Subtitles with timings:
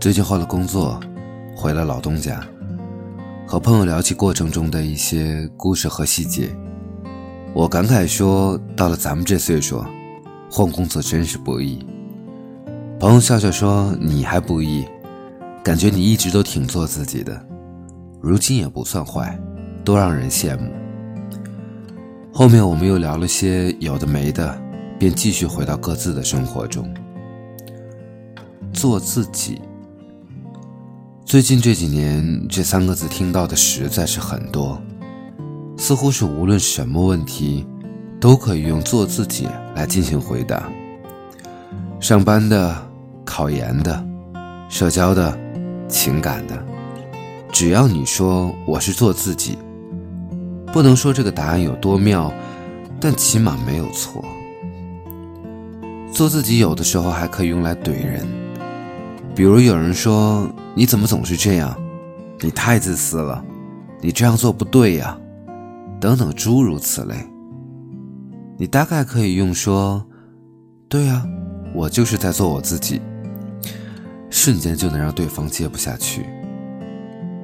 [0.00, 0.98] 最近换了工作，
[1.54, 2.42] 回了老东家，
[3.46, 6.48] 和朋友聊起过程中的一些故事和细节，
[7.52, 9.84] 我感慨说：“到了咱们这岁数，
[10.50, 11.86] 换工作真是不易。”
[12.98, 14.86] 朋友笑笑说：“你还不易，
[15.62, 17.38] 感觉你一直都挺做自己的，
[18.22, 19.38] 如今也不算坏，
[19.84, 20.72] 多让人羡慕。”
[22.32, 24.58] 后面我们又聊了些有的没的，
[24.98, 26.90] 便继续回到各自的生活中。
[28.72, 29.60] 做自己。
[31.30, 34.82] 最近这几年，这三个字听到的实在是很多，
[35.76, 37.64] 似乎是无论什么问题，
[38.20, 40.68] 都可以用“做自己”来进行回答。
[42.00, 42.76] 上班的、
[43.24, 44.04] 考研的、
[44.68, 45.38] 社交的、
[45.86, 46.60] 情感的，
[47.52, 49.56] 只要你说我是做自己。
[50.72, 52.34] 不能说这个答案有多妙，
[53.00, 54.24] 但起码没有错。
[56.12, 58.26] 做自己有的时候还可以用来怼人，
[59.40, 61.74] 比如有人说你怎么总是这样，
[62.40, 63.42] 你太自私了，
[64.02, 65.18] 你这样做不对呀，
[65.98, 67.14] 等等诸如此类。
[68.58, 70.06] 你大概可以用说，
[70.90, 71.26] 对呀，
[71.74, 73.00] 我就是在做我自己，
[74.28, 76.26] 瞬间就能让对方接不下去。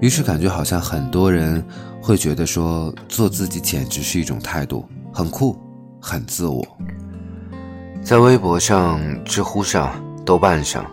[0.00, 1.62] 于是感觉好像很多人
[2.00, 5.58] 会觉得说做自己简直是一种态度，很酷，
[6.00, 6.66] 很自我。
[8.02, 9.92] 在微博上、知乎上、
[10.24, 10.86] 豆瓣上，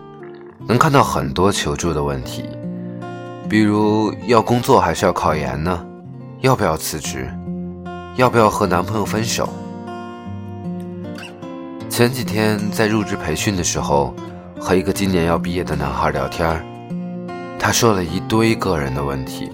[0.68, 2.44] 能看到很多求助的问题，
[3.50, 5.86] 比如要工作还是要考研呢？
[6.42, 7.30] 要不要辞职？
[8.16, 9.50] 要不要和男朋友分手？
[11.90, 14.14] 前几天在入职培训的时候，
[14.60, 16.64] 和一个今年要毕业的男孩聊天
[17.58, 19.52] 他说了一堆个人的问题，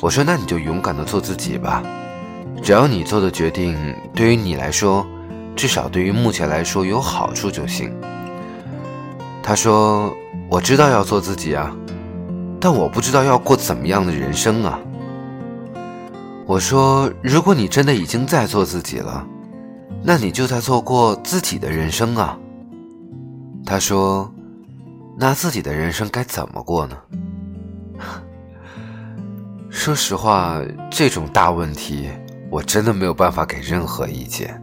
[0.00, 1.82] 我说：“那你就勇敢的做自己吧，
[2.62, 5.06] 只要你做的决定对于你来说，
[5.54, 7.94] 至少对于目前来说有好处就行。”
[9.48, 10.12] 他说
[10.50, 11.72] ：“我知道要做自己啊，
[12.60, 14.80] 但我不知道要过怎么样的人生啊。”
[16.46, 19.24] 我说：“如果你真的已经在做自己了，
[20.02, 22.36] 那你就在做过自己的人生啊。”
[23.64, 24.28] 他说。
[25.18, 26.96] 那自己的人生该怎么过呢？
[29.70, 32.10] 说实话，这种大问题，
[32.50, 34.62] 我真的没有办法给任何意见。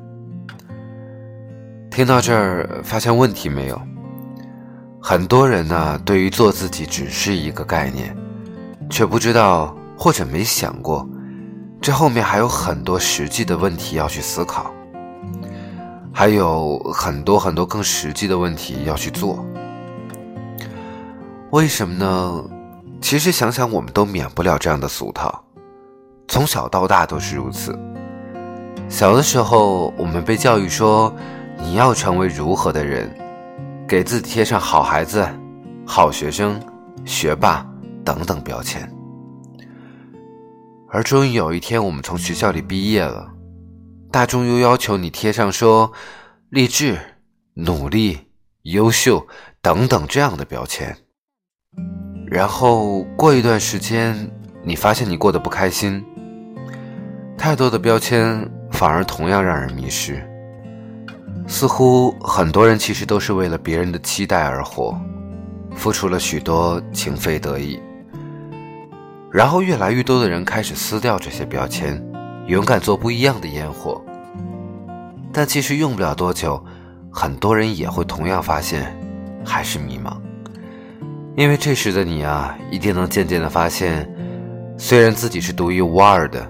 [1.90, 3.82] 听到这儿，发现问题没有？
[5.06, 8.16] 很多人呢，对于做自己只是一个概念，
[8.90, 11.06] 却不知道或者没想过，
[11.82, 14.74] 这后面还有很多实际的问题要去思考，
[16.14, 19.46] 还有很多很多更实际的问题要去做。
[21.52, 22.46] 为什么呢？
[23.02, 25.44] 其实想想，我们都免不了这样的俗套，
[26.30, 27.78] 从小到大都是如此。
[28.88, 31.14] 小的时候，我们被教育说
[31.60, 33.14] 你要成为如何的人，
[33.88, 35.28] 给自己贴上好孩子、
[35.86, 36.60] 好学生、
[37.06, 37.66] 学霸
[38.04, 38.90] 等等标签。
[40.90, 43.28] 而终于有一天，我们从学校里毕业了，
[44.12, 45.92] 大众又要求你贴上说
[46.50, 46.98] 励志、
[47.56, 48.20] 努力、
[48.64, 49.26] 优秀
[49.62, 50.96] 等等这样的标签。
[52.28, 54.32] 然后过一段时间，
[54.64, 56.04] 你发现你过得不开心。
[57.38, 60.24] 太多的标签反而同样让人迷失。
[61.46, 64.98] 似乎很多人其实都是为了别人的期待而活，
[65.76, 67.80] 付出了许多情非得已。
[69.32, 72.02] 然后越来越多的人开始撕掉这些标签，
[72.48, 74.02] 勇敢做不一样的烟火。
[75.32, 76.64] 但其实用不了多久，
[77.12, 78.96] 很多人也会同样发现，
[79.44, 80.16] 还是迷茫。
[81.36, 84.08] 因为这时的你啊，一定能渐渐的发现，
[84.78, 86.48] 虽然自己是独一无二的，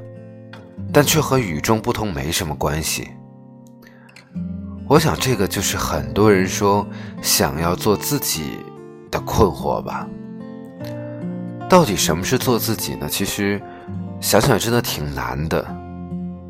[0.91, 3.07] 但却和与众不同没什么关系。
[4.93, 6.85] 我想，这个就是很多人说
[7.19, 8.59] 想要做自己
[9.09, 10.07] 的困惑吧。
[11.67, 13.07] 到底什么是做自己呢？
[13.09, 13.59] 其实
[14.21, 15.65] 想想真的挺难的，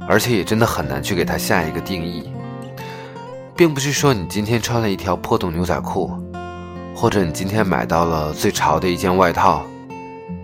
[0.10, 2.34] 而且也真的很难去给它下一个定义，
[3.56, 6.12] 并不是说你今天穿了一条破洞牛仔裤。
[6.94, 9.64] 或者你今天买到了最潮的一件外套，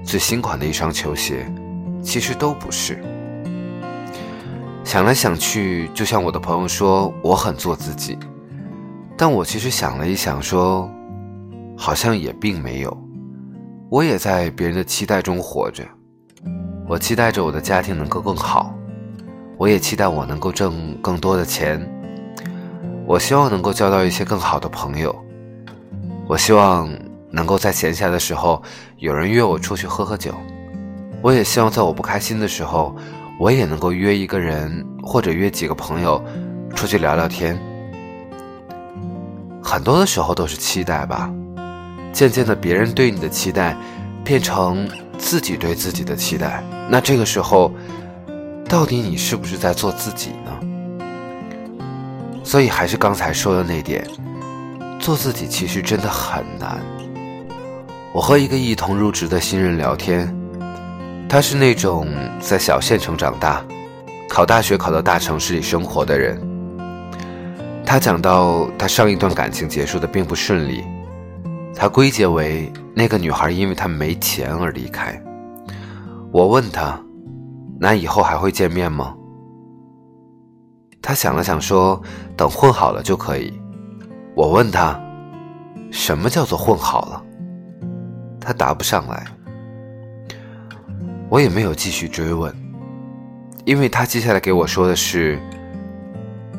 [0.05, 1.45] 最新款的一双球鞋，
[2.01, 3.03] 其实都不是。
[4.89, 8.17] 想来想去，就像我的朋友说，我很做自己，
[9.15, 10.89] 但我其实想了一想，说，
[11.77, 12.97] 好像也并没有。
[13.91, 15.83] 我也在别人的期待中活着，
[16.87, 18.73] 我期待着我的家庭能够更好，
[19.59, 21.79] 我也期待我能够挣更多的钱，
[23.05, 25.15] 我希望能够交到一些更好的朋友。
[26.27, 26.89] 我希望
[27.29, 28.59] 能够在闲暇的时候
[28.97, 30.33] 有人约我出去喝喝酒，
[31.21, 32.95] 我也希望在我不开心的时候，
[33.39, 36.21] 我也能够约一个人或者约几个朋友
[36.75, 37.57] 出去聊聊天。
[39.63, 41.33] 很多的时候都是期待吧，
[42.11, 43.77] 渐渐的，别人对你的期待
[44.25, 46.61] 变成自己对自己的期待。
[46.89, 47.71] 那这个时候，
[48.67, 50.51] 到底你是不是在做自己呢？
[52.43, 54.05] 所以还是刚才说的那点，
[54.99, 56.77] 做自己其实真的很难。
[58.11, 60.35] 我和一个一同入职的新人聊天，
[61.29, 62.07] 他是那种
[62.39, 63.63] 在小县城长大，
[64.27, 66.41] 考大学考到大城市里生活的人。
[67.85, 70.83] 他讲到他上一段感情结束的并不顺利，
[71.75, 75.21] 他归结为那个女孩因为他没钱而离开。
[76.31, 76.99] 我问他，
[77.79, 79.15] 那以后还会见面吗？
[80.99, 82.01] 他想了想说，
[82.35, 83.53] 等混好了就可以。
[84.35, 84.99] 我问他，
[85.91, 87.23] 什么叫做混好了？
[88.41, 89.27] 他答不上来，
[91.29, 92.51] 我也没有继续追问，
[93.63, 95.39] 因为他接下来给我说的是，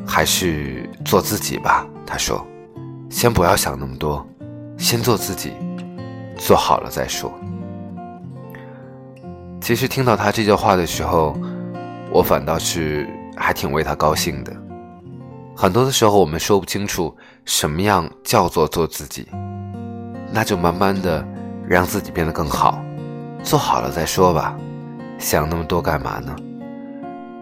[0.07, 1.85] 还是做自己吧。
[2.05, 2.45] 他说，
[3.09, 4.25] 先不要想那么多，
[4.77, 5.51] 先做自己，
[6.37, 7.31] 做好了再说。
[9.59, 11.37] 其实听到他这句话的时候，
[12.09, 14.55] 我反倒是还挺为他高兴的。
[15.53, 17.13] 很多的时候，我们说不清楚
[17.43, 19.27] 什么样叫做做自己，
[20.31, 21.27] 那就慢慢的。
[21.67, 22.83] 让自己变得更好，
[23.43, 24.57] 做好了再说吧。
[25.17, 26.35] 想那么多干嘛呢？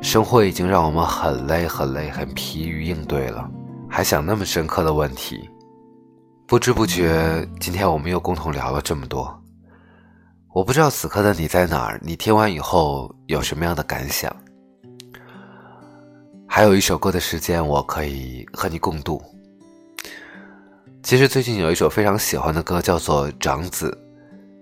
[0.02, 3.50] 生活已经让我们很累、很累、很疲于应对了，
[3.90, 5.50] 还想那么深刻的问题？
[6.48, 9.34] 不知不觉，今天我们又共同聊了这么多。
[10.52, 14.34] 我不知道此刻的你在哪儿，你听完以后有什么样的感想？
[16.48, 19.22] 还有一首歌的时间，我可以和你共度。
[21.04, 23.96] 其实最近有一首非常喜欢的歌，叫做《长子》。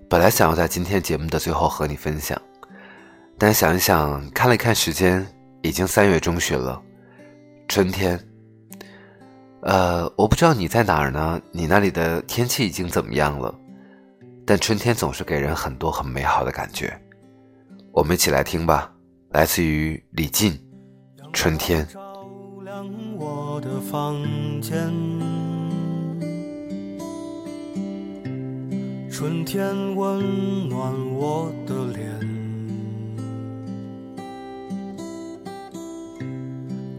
[0.10, 2.42] 本来想要在今天节目的最后和你分享，
[3.38, 5.28] 但想一想，看了看时间，
[5.62, 6.82] 已经三月中旬了，
[7.68, 8.18] 春天。
[9.64, 11.42] 呃，我不知道你在哪儿呢？
[11.52, 13.54] 你那里的天气已经怎么样了？
[14.46, 16.98] 但春天总是给人很多很美好的感觉。
[17.92, 18.90] 我们一起来听吧，
[19.32, 20.54] 来自于李静，
[21.34, 21.86] 《春天》。
[29.20, 32.08] 春天温暖我的脸，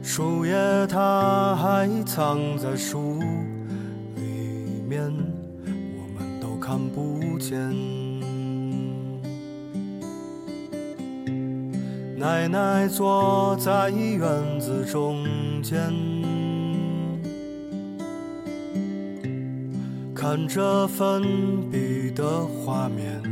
[0.02, 0.52] 树叶
[0.88, 3.20] 它还藏在树
[4.16, 7.56] 里面，我们都看不见。
[12.16, 15.24] 奶奶坐在院子中
[15.62, 16.17] 间。
[20.20, 21.22] 看着粉
[21.70, 23.22] 笔的画面，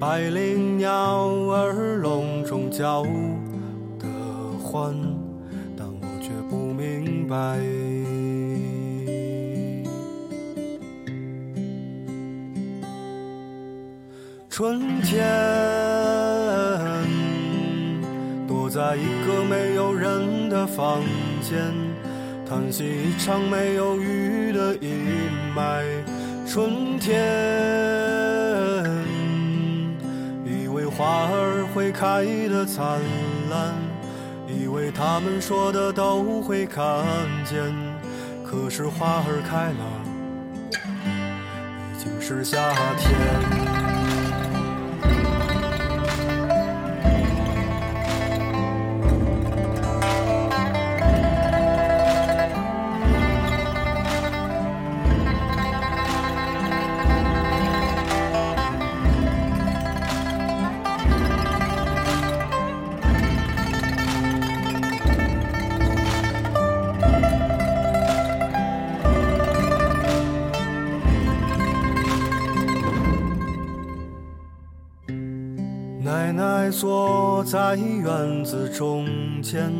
[0.00, 0.90] 百灵鸟
[1.52, 3.04] 儿笼中叫
[4.00, 4.08] 的
[4.60, 4.92] 欢，
[5.76, 7.60] 但我却不明白。
[14.50, 15.24] 春天
[18.72, 21.02] 在一个没有人的房
[21.42, 21.58] 间。
[22.48, 25.84] 叹息一场没有雨的阴霾，
[26.46, 27.14] 春天，
[30.46, 32.98] 以为花儿会开得灿
[33.50, 33.74] 烂，
[34.48, 36.82] 以为他们说的都会看
[37.44, 37.58] 见，
[38.42, 39.84] 可是花儿开了，
[41.92, 43.81] 已经是夏天。
[76.04, 79.06] 奶奶坐在院子中
[79.40, 79.72] 间，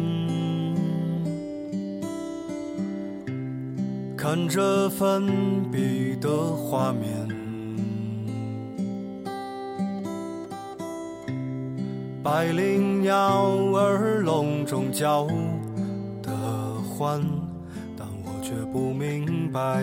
[4.17, 5.27] 看着粉
[5.73, 7.29] 笔的画面，
[12.23, 15.27] 百灵鸟儿笼中叫
[16.23, 16.31] 的
[16.97, 17.21] 欢，
[17.97, 19.83] 但我却不明白。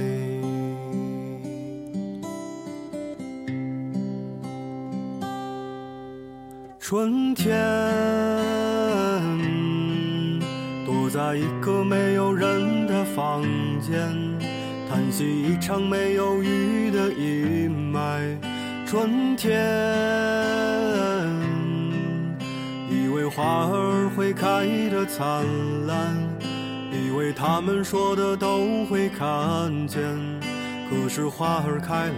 [6.89, 7.55] 春天，
[10.87, 13.43] 躲在一个没有人的房
[13.79, 14.09] 间，
[14.89, 18.35] 叹息一场没有雨的阴霾。
[18.87, 19.53] 春天，
[22.89, 25.45] 以为花儿会开得灿
[25.85, 26.17] 烂，
[26.91, 30.01] 以为他们说的都会看见，
[30.89, 32.15] 可是花儿开了，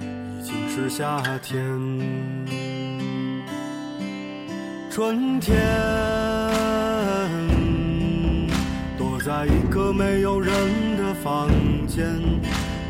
[0.00, 1.62] 已经是夏天。
[4.96, 5.54] 春天，
[8.96, 10.50] 躲在一个没有人
[10.96, 11.50] 的房
[11.86, 12.06] 间，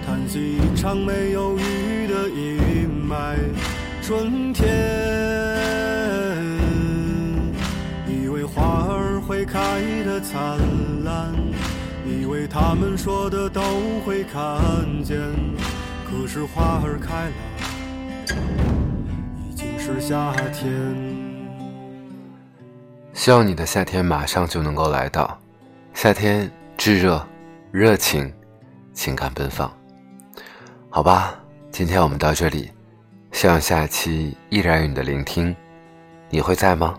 [0.07, 3.35] 叹息一场没有雨的阴霾。
[4.03, 4.69] 春天，
[8.07, 9.61] 以为花儿会开
[10.05, 10.57] 得灿
[11.03, 11.35] 烂，
[12.07, 13.61] 以为他们说的都
[14.05, 15.19] 会看见，
[16.09, 17.35] 可是花儿开了，
[19.51, 21.16] 已经是夏天。
[23.27, 25.37] 希望你的夏天马上就能够来到，
[25.95, 27.27] 夏天炙热、
[27.73, 28.33] 热情、
[28.93, 29.69] 情感奔放。
[30.89, 31.35] 好吧，
[31.73, 32.71] 今天我们到这里，
[33.33, 35.53] 希望下期依然有你的聆听，
[36.31, 36.97] 你会在吗？